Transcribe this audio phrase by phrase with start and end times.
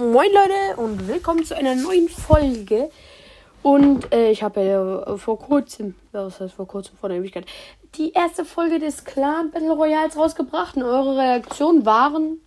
[0.00, 2.88] Moin Leute und willkommen zu einer neuen Folge.
[3.64, 7.46] Und äh, ich habe ja vor kurzem, was heißt vor kurzem, vor der Ewigkeit,
[7.96, 10.76] die erste Folge des Clan Battle Royals rausgebracht.
[10.76, 12.40] Und eure Reaktionen waren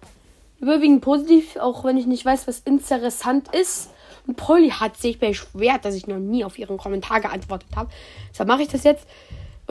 [0.61, 3.89] überwiegend positiv, auch wenn ich nicht weiß, was interessant ist.
[4.25, 7.89] Und Polly hat sich beschwert, dass ich noch nie auf ihren Kommentar geantwortet habe.
[8.31, 9.05] Deshalb mache ich das jetzt.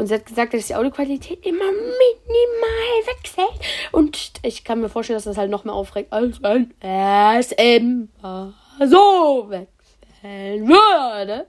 [0.01, 3.69] Und sie hat gesagt, dass die Audioqualität immer minimal wechselt.
[3.93, 8.55] Und ich kann mir vorstellen, dass das halt noch mehr aufregt, als wenn es immer
[8.83, 11.47] so wechseln würde.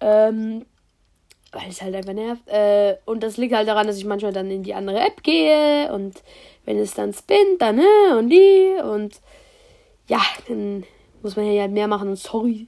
[0.00, 0.66] Ähm,
[1.52, 2.48] weil es halt einfach nervt.
[2.48, 5.92] Äh, und das liegt halt daran, dass ich manchmal dann in die andere App gehe.
[5.92, 6.20] Und
[6.64, 8.74] wenn es dann spinnt, dann ne, und die.
[8.82, 9.20] Und
[10.08, 10.82] ja, dann
[11.22, 12.08] muss man ja halt mehr machen.
[12.08, 12.66] Und sorry,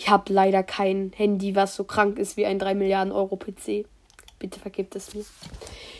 [0.00, 3.84] ich habe leider kein Handy, was so krank ist wie ein 3 Milliarden Euro PC.
[4.38, 5.26] Bitte vergebt es mir.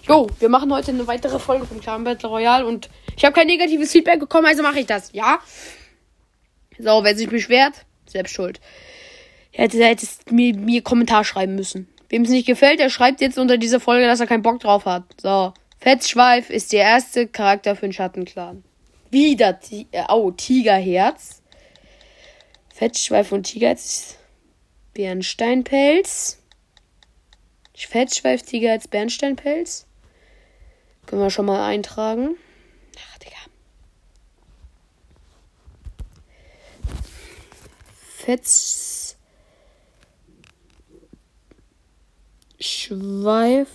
[0.09, 3.46] Jo, wir machen heute eine weitere Folge vom Clan Battle Royale und ich habe kein
[3.46, 5.12] negatives Feedback bekommen, also mache ich das.
[5.12, 5.40] Ja?
[6.78, 8.59] So, wer sich beschwert, selbst schuld.
[9.51, 11.87] Hätte, hättest mir, mir Kommentar schreiben müssen.
[12.09, 14.87] Wem es nicht gefällt, der schreibt jetzt unter dieser Folge, dass er keinen Bock drauf
[14.87, 15.04] hat.
[15.21, 15.52] So.
[15.78, 18.65] Fetzschweif ist der erste Charakter für den Schattenclan.
[19.10, 19.60] Wieder,
[19.93, 21.40] äh, oh, Tigerherz.
[22.80, 24.16] Fettschweif und Tigerherz.
[24.95, 26.38] Bernsteinpelz.
[27.76, 29.87] Fettschweif, Tigerherz, Bernsteinpelz.
[31.04, 32.38] Können wir schon mal eintragen.
[32.96, 33.37] Ach, Digga.
[38.16, 39.18] Fetz.
[42.59, 43.68] Schweif.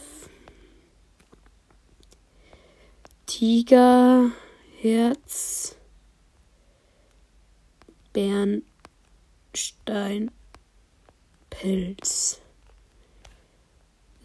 [3.27, 4.31] Tiger.
[4.81, 5.75] Herz.
[8.11, 8.63] Bern.
[9.55, 10.31] Steinpilz.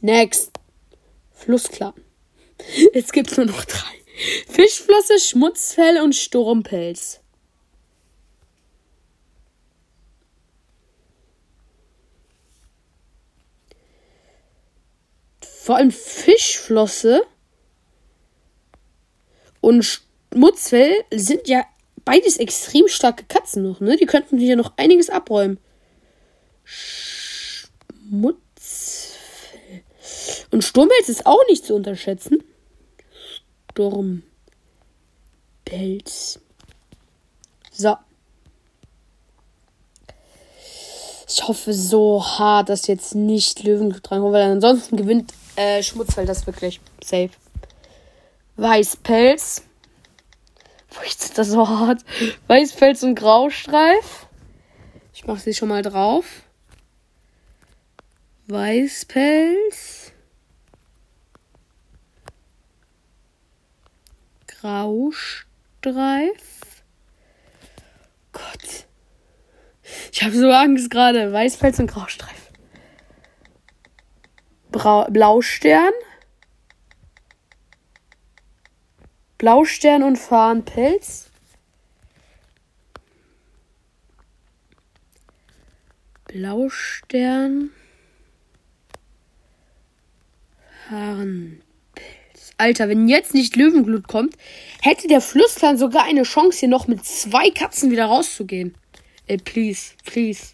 [0.01, 0.53] Next.
[1.33, 1.97] Flussklar.
[2.95, 3.81] Jetzt gibt's nur noch drei.
[4.47, 7.22] Fischflosse, Schmutzfell und Sturmpelz.
[15.63, 17.23] Vor allem Fischflosse
[19.61, 21.65] und Schmutzfell sind ja
[22.05, 23.97] beides extrem starke Katzen noch, ne?
[23.97, 25.61] Die könnten hier noch einiges abräumen.
[26.65, 28.41] Schmutzfell.
[30.51, 32.43] Und Sturmpelz ist auch nicht zu unterschätzen.
[33.71, 34.25] Sturmpelz.
[37.71, 37.97] So.
[41.29, 46.47] Ich hoffe so hart, dass jetzt nicht Löwenblut drankommt, weil ansonsten gewinnt äh, Schmutzfeld das
[46.47, 47.31] wirklich safe.
[48.57, 49.63] Weißpelz.
[50.89, 52.05] Furcht das so hart.
[52.49, 54.27] Weißpelz und Graustreif.
[55.15, 56.43] Ich mache sie schon mal drauf.
[58.49, 60.13] Weißpelz.
[64.47, 65.23] Graustreif.
[68.33, 68.87] Gott.
[70.13, 71.33] Ich habe so Angst gerade.
[71.33, 72.42] Weißpelz und Graustreif.
[74.73, 75.93] Bra Blaustern.
[79.39, 81.31] Blaustern und Farnpelz.
[86.25, 87.71] Blaustern.
[90.89, 91.63] Farnpelz.
[92.57, 94.37] Alter, wenn jetzt nicht Löwenglut kommt,
[94.81, 98.75] hätte der Flussklan sogar eine Chance, hier noch mit zwei Katzen wieder rauszugehen.
[99.27, 100.53] Ey, please, please.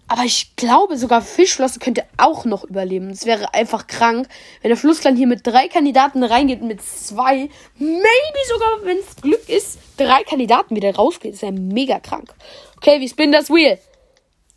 [0.09, 3.09] Aber ich glaube, sogar Fischflosse könnte auch noch überleben.
[3.09, 4.29] Es wäre einfach krank,
[4.61, 7.49] wenn der Flussklan hier mit drei Kandidaten reingeht, mit zwei,
[7.79, 11.35] maybe sogar, wenn es Glück ist, drei Kandidaten wieder rausgeht.
[11.35, 12.35] Das wäre mega krank.
[12.76, 13.79] Okay, wie spin das Wheel?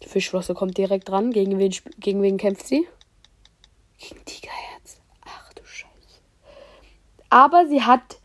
[0.04, 1.32] Die Fischflosse kommt direkt ran.
[1.32, 2.86] Gegen wen, gegen wen kämpft sie?
[3.98, 4.98] Gegen Tigerherz.
[7.30, 8.18] Aber sie hat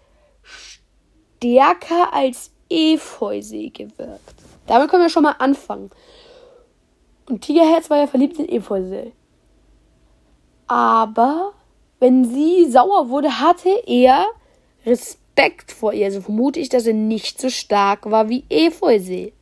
[0.43, 4.35] stärker als Efeusee gewirkt.
[4.67, 5.91] Damit können wir schon mal anfangen.
[7.29, 9.13] Und Tigerherz war ja verliebt in Efeusee.
[10.67, 11.53] Aber
[11.99, 14.27] wenn sie sauer wurde, hatte er
[14.87, 16.07] Respekt vor ihr.
[16.07, 19.33] Also vermute ich, dass er nicht so stark war wie Efeusee.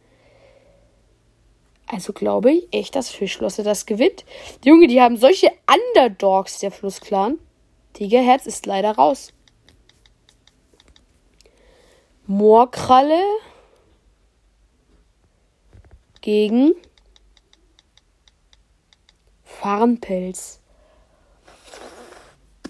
[1.87, 4.25] Also glaube ich echt, dass Fischflosse das gewinnt.
[4.65, 7.39] Junge, die haben solche Underdogs, der Flussclan.
[7.95, 9.33] Tigerherz ist leider raus.
[12.31, 13.23] Moorkralle
[16.21, 16.75] gegen
[19.43, 20.61] Farnpelz.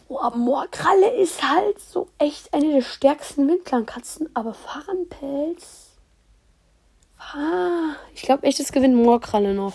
[0.06, 5.88] Boah, Moorkralle ist halt so echt eine der stärksten Windklankatzen, aber Farnpelz.
[7.19, 9.75] Ah, ich glaube echt, es gewinnt Moorkralle noch.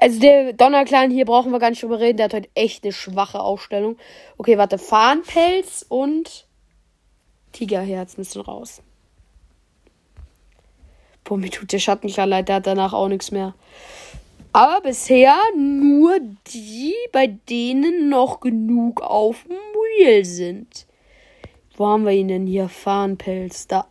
[0.00, 2.92] Also der Donnerclan hier brauchen wir gar nicht drüber reden, der hat heute echt eine
[2.92, 3.98] schwache Aufstellung.
[4.38, 6.46] Okay, warte, Farnpelz und
[7.52, 8.82] Tigerherz müssen raus.
[11.24, 13.54] Boah, mir tut der Schattenklar leid, der hat danach auch nichts mehr.
[14.52, 16.18] Aber bisher nur
[16.52, 20.86] die, bei denen noch genug auf dem Wheel sind.
[21.76, 22.68] Wo haben wir ihn denn hier?
[22.68, 23.86] Fahnenpelz, da.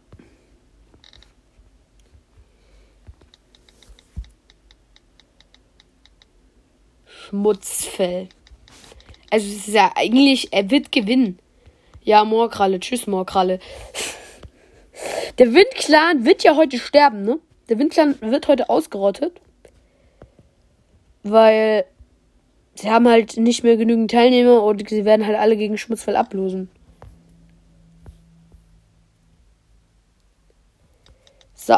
[7.05, 8.29] Schmutzfell.
[9.31, 11.39] Also es ist ja eigentlich, er wird gewinnen.
[12.03, 13.59] Ja, Moorkralle, tschüss Moorkralle.
[15.37, 17.39] Der Windclan wird ja heute sterben, ne?
[17.69, 19.39] Der Windclan wird heute ausgerottet
[21.23, 21.85] weil
[22.75, 26.69] sie haben halt nicht mehr genügend Teilnehmer und sie werden halt alle gegen Schmutzfell ablosen.
[31.53, 31.77] So.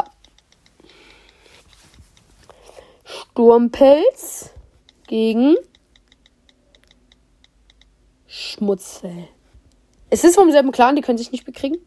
[3.04, 4.50] Sturmpelz
[5.06, 5.56] gegen
[8.26, 9.28] Schmutzfell.
[10.14, 11.84] Es ist vom selben Clan, die können sich nicht bekriegen.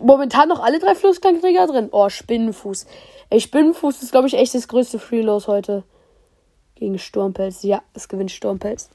[0.00, 1.88] Momentan noch alle drei Flussklangkrieger drin.
[1.92, 2.84] Oh, Spinnenfuß.
[3.30, 5.84] Ey, Spinnenfuß ist, glaube ich, echt das größte Freelos heute.
[6.74, 7.62] Gegen Sturmpelz.
[7.62, 8.90] Ja, es gewinnt Sturmpelz.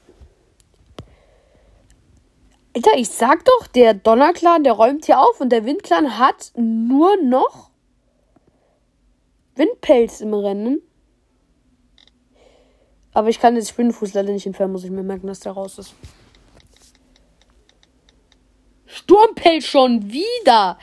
[2.76, 7.16] Alter, ich sag doch, der Donnerclan, der räumt hier auf und der Windclan hat nur
[7.22, 7.70] noch
[9.54, 10.82] Windpelz im Rennen.
[13.14, 15.78] Aber ich kann jetzt Spinnenfuß leider nicht entfernen, muss ich mir merken, dass der raus
[15.78, 15.94] ist.
[19.04, 20.78] Sturmpelz schon wieder!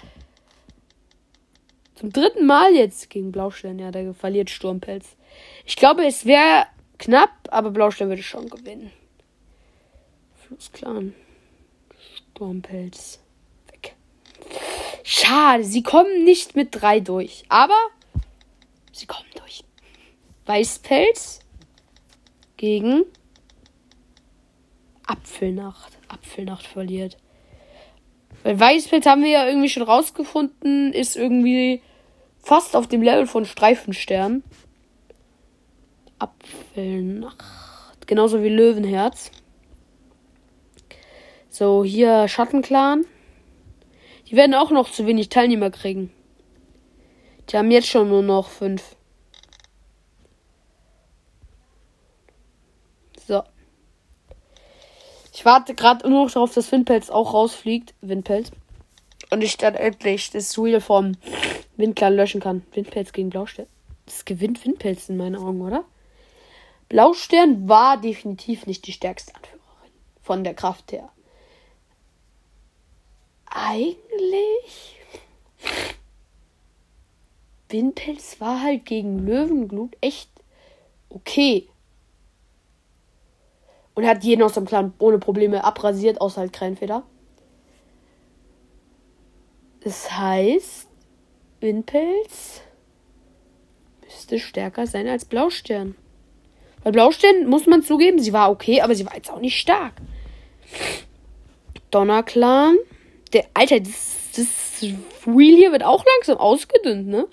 [1.95, 3.79] Zum dritten Mal jetzt gegen Blaustern.
[3.79, 5.15] Ja, der verliert Sturmpelz.
[5.65, 6.68] Ich glaube, es wäre
[7.00, 8.91] Knapp, aber Blaustern würde schon gewinnen.
[10.35, 11.15] Flussklan.
[12.35, 13.19] Sturmpelz.
[13.71, 13.95] Weg.
[15.03, 17.44] Schade, sie kommen nicht mit drei durch.
[17.50, 17.77] Aber
[18.91, 19.63] sie kommen durch.
[20.45, 21.39] Weißpelz
[22.57, 23.03] gegen
[25.07, 25.97] Apfelnacht.
[26.07, 27.17] Apfelnacht verliert.
[28.43, 31.81] Weil Weißpelz haben wir ja irgendwie schon rausgefunden, ist irgendwie
[32.39, 34.43] fast auf dem Level von Streifenstern.
[36.17, 38.07] Apfelnacht.
[38.07, 39.31] Genauso wie Löwenherz.
[41.50, 43.05] So, hier Schattenclan.
[44.27, 46.12] Die werden auch noch zu wenig Teilnehmer kriegen.
[47.50, 48.95] Die haben jetzt schon nur noch fünf.
[53.27, 53.43] So.
[55.41, 57.95] Ich warte gerade nur noch darauf, dass Windpelz auch rausfliegt.
[58.01, 58.51] Windpelz.
[59.31, 61.13] Und ich dann endlich das Wheel vom
[61.77, 62.63] Windclan löschen kann.
[62.74, 63.65] Windpelz gegen Blaustern.
[64.05, 65.83] Das gewinnt Windpelz in meinen Augen, oder?
[66.89, 71.10] Blaustern war definitiv nicht die stärkste Anführerin von der Kraft her.
[73.48, 75.00] Eigentlich.
[77.69, 80.29] Windpelz war halt gegen Löwenglut echt
[81.10, 81.67] okay.
[83.93, 87.03] Und hat jeden aus dem Clan ohne Probleme abrasiert, außer halt Kränfeder.
[89.83, 90.88] Das heißt,
[91.60, 92.62] Windpelz
[94.03, 95.95] müsste stärker sein als Blaustern.
[96.83, 99.93] Bei Blaustern muss man zugeben, sie war okay, aber sie war jetzt auch nicht stark.
[101.91, 102.77] Donnerclan.
[103.33, 104.81] Der, Alter, das, das
[105.25, 107.27] Wheel hier wird auch langsam ausgedünnt, ne?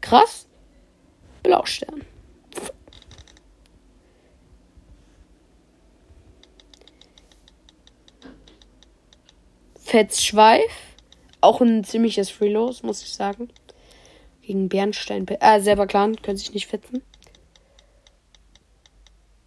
[0.00, 0.46] Krass.
[1.42, 2.02] Blaustern.
[9.88, 10.70] Fetzschweif.
[11.40, 13.48] Auch ein ziemliches Freelos, muss ich sagen.
[14.42, 15.26] Gegen Bernstein.
[15.26, 17.02] Äh, selber klar, können sich nicht fetzen.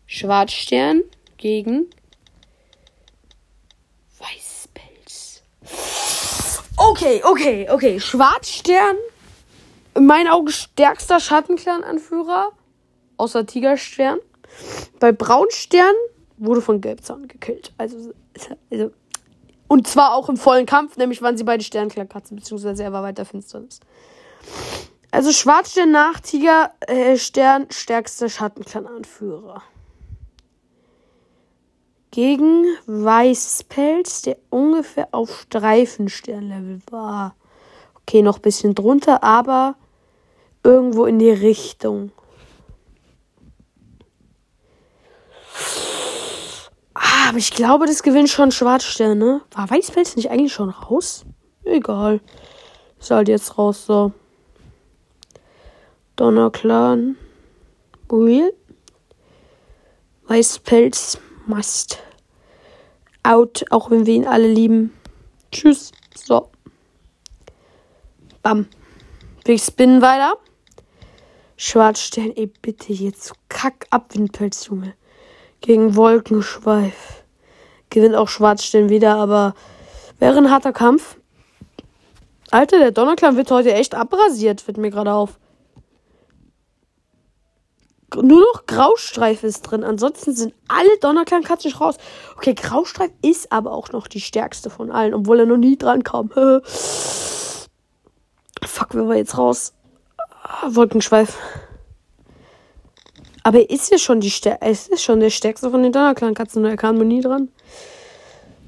[0.07, 1.03] Schwarzstern
[1.37, 1.91] gegen
[4.17, 5.43] Weißpelz.
[6.75, 7.99] Okay, okay, okay.
[7.99, 8.95] Schwarzstern,
[9.93, 12.51] in meinen Augen stärkster Schattenclan-Anführer.
[13.17, 14.17] Außer Tigerstern.
[14.99, 15.93] Bei Braunstern
[16.37, 17.73] wurde von Gelbzahn gekillt.
[17.77, 18.11] Also,
[18.71, 18.91] also.
[19.71, 23.23] Und zwar auch im vollen Kampf, nämlich waren sie beide Sternklarkatzen, beziehungsweise er war weiter
[23.23, 23.79] Finsternis.
[25.11, 29.63] Also Schwarzstern nach Tiger, äh, Stern, stärkster Schattenclan-Anführer
[32.11, 37.37] gegen Weißpelz, der ungefähr auf Streifensternlevel war.
[38.01, 39.75] Okay, noch ein bisschen drunter, aber
[40.65, 42.11] irgendwo in die Richtung.
[47.31, 49.39] Aber ich glaube, das gewinnt schon Schwarzstern, ne?
[49.51, 51.23] War Weißpelz nicht eigentlich schon raus?
[51.63, 52.19] Egal.
[52.99, 54.11] Ist halt jetzt raus, so.
[56.17, 57.15] Donnerclan.
[58.11, 58.51] Real.
[60.27, 61.99] Weißpelz must
[63.23, 64.93] out, auch wenn wir ihn alle lieben.
[65.53, 65.93] Tschüss.
[66.13, 66.49] So.
[68.43, 68.67] Bam.
[69.45, 70.33] Wir spinnen weiter.
[71.55, 74.95] Schwarzstern, ey, bitte jetzt kack ab, Windpelz, Junge.
[75.61, 77.20] Gegen Wolkenschweif.
[77.91, 79.53] Gewinnt auch Schwarzstern wieder, aber
[80.17, 81.17] wäre ein harter Kampf.
[82.49, 85.37] Alter, der Donnerklang wird heute echt abrasiert, wird mir gerade auf
[88.15, 89.83] nur noch Graustreif ist drin.
[89.83, 91.95] Ansonsten sind alle Donnerklang-Katzen raus.
[92.35, 96.03] Okay, Graustreif ist aber auch noch die stärkste von allen, obwohl er noch nie dran
[96.03, 96.29] kam.
[98.63, 99.73] Fuck, wer war jetzt raus?
[100.43, 101.37] Ah, Wolkenschweif.
[103.43, 106.77] Aber er ist ja schon die Stär ist schon der stärkste von den Donnerklang-Katzen, er
[106.77, 107.49] kam noch nie dran.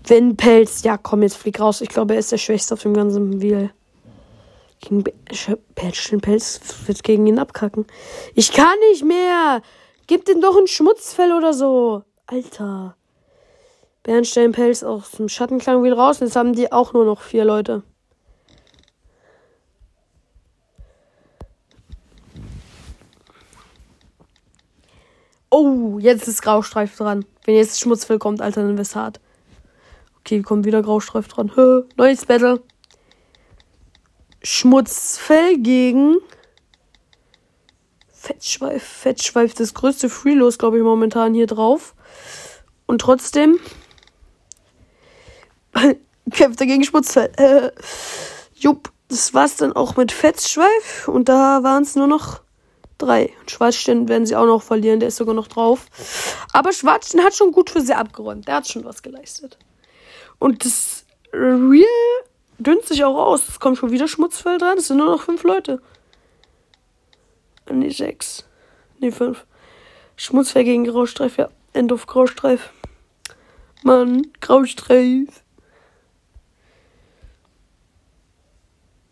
[0.05, 1.81] Wenn Pelz, ja komm, jetzt flieg raus.
[1.81, 3.71] Ich glaube, er ist der schwächste auf dem ganzen Wheel.
[4.79, 5.03] Gegen
[5.75, 7.85] Pelz wird gegen ihn abkacken.
[8.35, 9.61] Ich kann nicht mehr.
[10.07, 12.03] Gib dem doch ein Schmutzfell oder so.
[12.27, 12.97] Alter.
[14.03, 16.19] Bernsteinpelz aus dem Schattenklang wieder raus.
[16.19, 17.83] Jetzt haben die auch nur noch vier Leute.
[25.49, 27.23] Oh, jetzt ist Graustreif dran.
[27.45, 29.21] Wenn jetzt Schmutzfell kommt, Alter, dann wär's hart.
[30.25, 31.51] Okay, kommt wieder Graustreif dran.
[31.53, 32.61] Hö, neues Battle.
[34.41, 36.19] Schmutzfell gegen
[38.07, 38.83] Fettschweif.
[38.83, 41.93] Fettschweif, das größte Freelos, glaube ich, momentan hier drauf.
[42.85, 43.59] Und trotzdem
[46.31, 47.33] kämpft er gegen Schmutzfell.
[47.35, 47.71] Äh,
[48.55, 51.09] jupp, das war's dann auch mit Fettschweif.
[51.09, 52.39] Und da waren es nur noch
[52.97, 53.33] drei.
[53.41, 55.87] Und Schwarzstein werden sie auch noch verlieren, der ist sogar noch drauf.
[56.53, 58.47] Aber Schwarzstein hat schon gut für sie abgeräumt.
[58.47, 59.57] Der hat schon was geleistet.
[60.43, 61.85] Und das Real
[62.57, 63.47] dünnt sich auch aus.
[63.47, 64.77] Es kommt schon wieder Schmutzfell dran.
[64.77, 65.81] Es sind nur noch fünf Leute.
[67.71, 68.43] Nee, sechs.
[68.99, 69.45] Nee, fünf.
[70.17, 71.47] Schmutzfell gegen Graustreif, ja.
[71.71, 72.73] End of Graustreif.
[73.83, 75.29] Mann, Graustreif.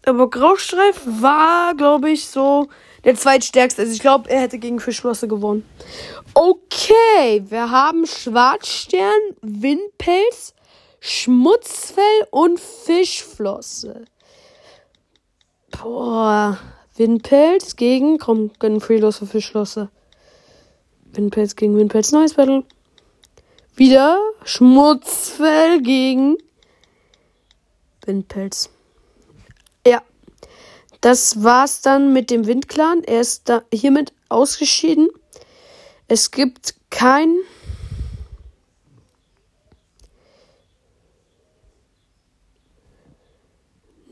[0.05, 2.67] Aber Graustreif war, glaube ich, so
[3.05, 3.83] der zweitstärkste.
[3.83, 5.65] Also ich glaube, er hätte gegen Fischflosse gewonnen.
[6.33, 10.55] Okay, wir haben Schwarzstern, Windpelz,
[11.03, 14.05] Schmutzfell und Fischflosse.
[15.71, 16.59] Boah.
[16.95, 18.19] Windpelz gegen.
[18.19, 19.89] Komm, gönn Freelos für Fischflosse.
[21.05, 22.11] Windpelz gegen Windpelz.
[22.11, 22.63] Neues Battle.
[23.75, 26.37] Wieder Schmutzfell gegen
[28.05, 28.69] Windpelz.
[29.87, 30.03] Ja.
[31.01, 33.03] Das war's dann mit dem Windclan.
[33.03, 35.09] Er ist da hiermit ausgeschieden.
[36.07, 37.35] Es gibt kein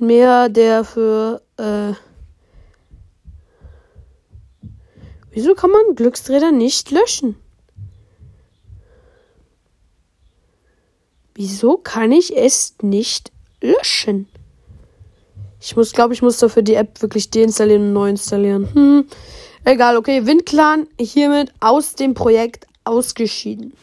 [0.01, 1.41] mehr, der für.
[1.58, 1.94] Äh
[5.32, 7.36] Wieso kann man Glücksträder nicht löschen?
[11.36, 14.27] Wieso kann ich es nicht löschen?
[15.62, 18.74] Ich muss, glaube ich, muss dafür die App wirklich deinstallieren und neu installieren.
[18.74, 19.08] Hm.
[19.65, 20.25] Egal, okay.
[20.25, 23.74] Windclan hiermit aus dem Projekt ausgeschieden.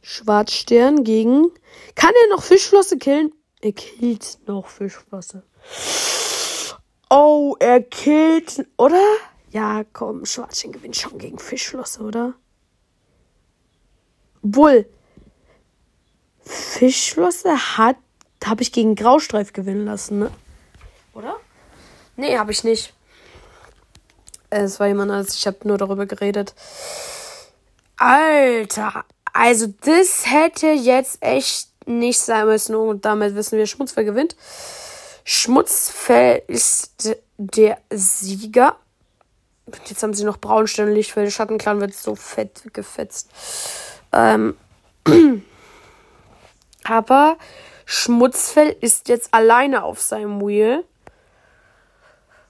[0.00, 1.50] Schwarzstern gegen.
[1.94, 3.32] Kann er noch Fischflosse killen?
[3.60, 5.42] Er killt noch Fischflosse.
[7.10, 9.02] Oh, er killt, oder?
[9.50, 12.34] Ja, komm, Schwarzchen gewinnt schon gegen Fischflosse, oder?
[14.42, 14.86] Obwohl,
[16.42, 17.96] Fischflosse hat,
[18.44, 20.30] habe ich gegen Graustreif gewinnen lassen, ne?
[21.14, 21.36] Oder?
[22.16, 22.92] Nee, habe ich nicht.
[24.50, 26.54] Es war jemand anders, ich habe nur darüber geredet.
[27.96, 32.74] Alter, also das hätte jetzt echt nicht sein müssen.
[32.74, 34.36] Und damit wissen wir, Schmutzfell gewinnt.
[35.24, 38.76] Schmutzfell ist der Sieger.
[39.86, 43.28] Jetzt haben sie noch Braunstern, Lichtfeld, Schattenclan wird so fett gefetzt.
[44.12, 44.56] Ähm.
[46.84, 47.36] Aber
[47.84, 50.84] Schmutzfell ist jetzt alleine auf seinem Wheel.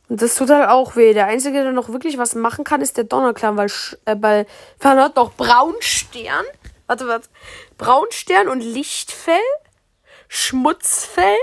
[0.09, 1.13] Und das tut halt auch weh.
[1.13, 3.71] Der Einzige, der noch wirklich was machen kann, ist der Donnerclan, weil,
[4.05, 4.47] äh, weil
[4.83, 6.45] hat noch Braunstern.
[6.89, 7.29] Warte, warte.
[7.77, 9.39] Braunstern und Lichtfell.
[10.27, 11.37] Schmutzfell.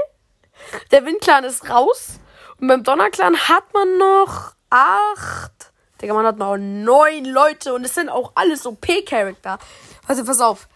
[0.91, 2.19] Der Windclan ist raus.
[2.59, 5.71] Und beim Donnerclan hat man noch acht.
[6.01, 9.59] Digga, man hat noch neun Leute und es sind auch alles OP-Charakter.
[10.07, 10.67] Also pass auf.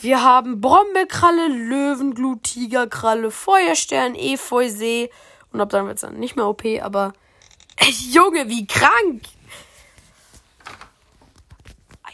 [0.00, 5.10] Wir haben Brombeerkralle, Löwenglut, Tigerkralle, Feuerstern, Efeusee.
[5.52, 7.12] Und ab dann wird es dann nicht mehr OP, aber.
[7.76, 9.22] Ey, Junge, wie krank!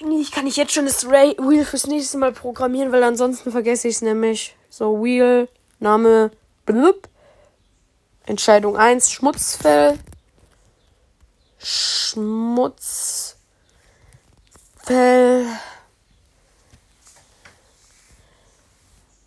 [0.01, 3.89] Eigentlich kann ich jetzt schon das Ray Wheel fürs nächste Mal programmieren, weil ansonsten vergesse
[3.89, 4.55] ich es nämlich.
[4.71, 5.49] So, Wheel,
[5.81, 6.31] Name,
[6.67, 7.09] blub.
[8.25, 9.99] Entscheidung 1, Schmutzfell.
[11.59, 13.37] Schmutzfell.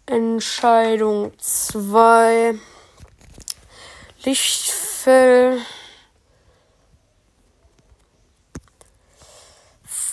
[0.05, 2.55] Entscheidung 2.
[4.23, 5.59] Lichtfell.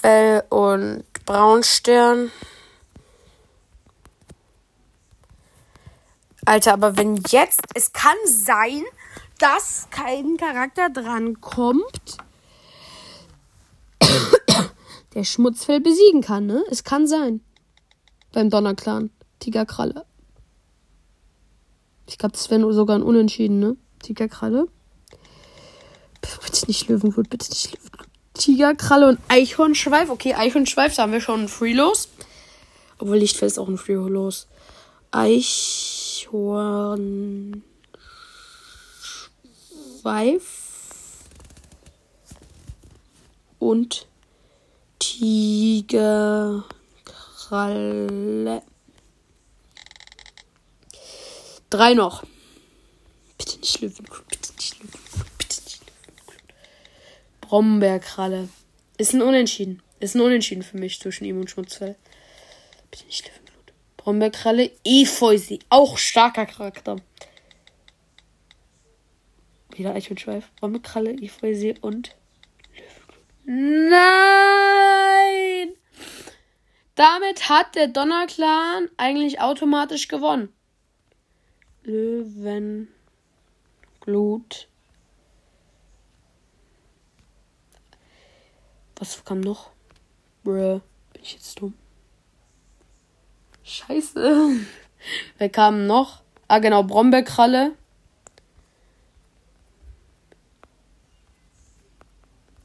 [0.00, 2.30] Fell und Braunstern.
[6.44, 8.82] Alter, aber wenn jetzt, es kann sein,
[9.38, 12.16] dass kein Charakter drankommt,
[15.14, 16.64] der Schmutzfell besiegen kann, ne?
[16.70, 17.40] Es kann sein.
[18.32, 19.10] Beim Donnerclan.
[19.40, 20.04] Tigerkralle.
[22.08, 23.76] Ich glaube, das wäre sogar ein Unentschieden, ne?
[24.02, 24.68] Tigerkralle.
[26.20, 27.97] Bitte nicht Löwenblut, bitte nicht Löwenblut.
[28.38, 30.09] Tigerkralle und Eichhornschweif.
[30.09, 32.09] Okay, Eichhornschweif, da haben wir schon ein Free-Los.
[32.99, 34.47] Obwohl Lichtfell ist auch ein Free-Los.
[35.11, 37.62] Eichhornschweif.
[43.59, 44.07] Und
[44.98, 46.62] Tigerkralle.
[51.70, 52.22] Drei noch.
[53.37, 56.42] Bitte nicht Löwenklut, bitte nicht Löwenklut, bitte nicht Löwenklut.
[57.48, 58.50] Brombeerkralle.
[58.98, 59.80] Ist ein Unentschieden.
[60.00, 61.96] Ist ein Unentschieden für mich zwischen ihm und Schmutzfell.
[62.90, 63.72] Bitte nicht Löwenklut.
[63.96, 65.61] Brombeerkralle, Efeusee.
[65.70, 66.96] Auch starker Charakter.
[69.74, 70.50] Wieder Eichhörnschweif.
[70.61, 72.14] Brombeerkralle, Efeusee und
[72.74, 73.24] Löwenklut.
[73.46, 74.08] Nein!
[76.96, 80.52] Damit hat der Donnerclan eigentlich automatisch gewonnen.
[81.82, 82.88] Löwenglut.
[88.98, 89.70] Was kam noch?
[90.42, 90.80] Bruh,
[91.12, 91.74] bin ich jetzt dumm?
[93.62, 94.50] Scheiße.
[95.38, 96.22] Wer kam noch?
[96.48, 97.72] Ah, genau, Brombeerkralle.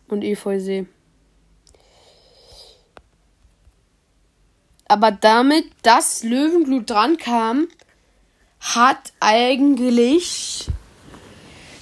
[0.07, 0.87] Und Efeusee.
[4.87, 7.67] Aber damit das Löwenblut dran kam,
[8.59, 10.67] hat eigentlich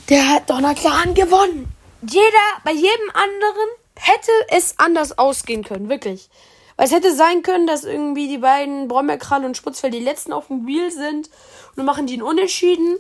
[0.10, 1.72] der Donnerclan gewonnen.
[2.02, 3.70] Jeder, bei jedem anderen
[4.02, 6.30] hätte es anders ausgehen können, wirklich.
[6.76, 10.48] Weil es hätte sein können, dass irgendwie die beiden Brombeerkran und Sputzfeld die letzten auf
[10.48, 11.30] dem Wheel sind
[11.76, 12.98] und machen die einen Unentschieden.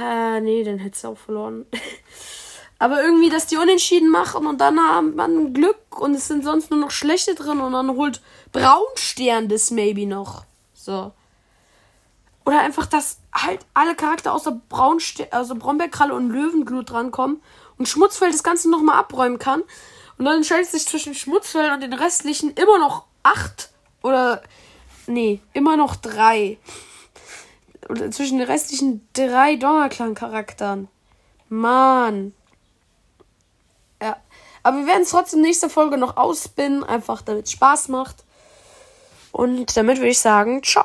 [0.00, 1.66] Ah, nee, dann hätte es auch verloren.
[2.78, 6.70] Aber irgendwie, dass die Unentschieden machen und dann haben man Glück und es sind sonst
[6.70, 8.22] nur noch schlechte drin und dann holt
[8.52, 10.44] Braunstern das maybe noch.
[10.74, 11.12] So.
[12.46, 17.42] Oder einfach, dass halt alle Charakter außer, Braunste also Brombeerkralle und Löwenglut drankommen
[17.78, 19.62] und Schmutzfeld das Ganze nochmal abräumen kann.
[20.18, 23.70] Und dann entscheidet sich zwischen Schmutzfeld und den restlichen immer noch acht
[24.02, 24.42] oder
[25.06, 26.58] nee, immer noch drei.
[27.88, 30.88] Oder zwischen den restlichen drei Donnerclan-Charakteren.
[31.48, 32.34] Mann.
[34.02, 34.16] Ja.
[34.62, 38.16] Aber wir werden es trotzdem nächste Folge noch ausspinnen, einfach damit es Spaß macht.
[39.32, 40.76] Und damit würde ich sagen, ciao.